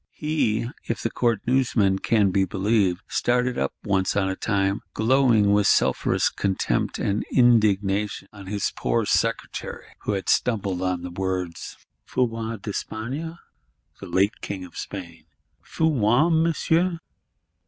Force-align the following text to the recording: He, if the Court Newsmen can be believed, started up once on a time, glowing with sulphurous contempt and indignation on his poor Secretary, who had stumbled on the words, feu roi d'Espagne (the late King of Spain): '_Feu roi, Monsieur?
He, 0.15 0.67
if 0.85 1.03
the 1.03 1.11
Court 1.11 1.41
Newsmen 1.45 1.99
can 1.99 2.31
be 2.31 2.43
believed, 2.43 3.03
started 3.07 3.59
up 3.59 3.75
once 3.83 4.15
on 4.15 4.29
a 4.29 4.35
time, 4.35 4.81
glowing 4.95 5.53
with 5.53 5.67
sulphurous 5.67 6.27
contempt 6.31 6.97
and 6.97 7.23
indignation 7.31 8.27
on 8.33 8.47
his 8.47 8.73
poor 8.75 9.05
Secretary, 9.05 9.89
who 9.99 10.13
had 10.13 10.27
stumbled 10.27 10.81
on 10.81 11.03
the 11.03 11.11
words, 11.11 11.77
feu 12.07 12.25
roi 12.25 12.55
d'Espagne 12.57 13.37
(the 13.99 14.07
late 14.07 14.41
King 14.41 14.65
of 14.65 14.75
Spain): 14.75 15.25
'_Feu 15.63 16.01
roi, 16.01 16.29
Monsieur? 16.31 16.97